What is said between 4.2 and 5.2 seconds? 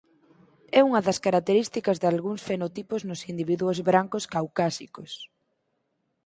caucásicos.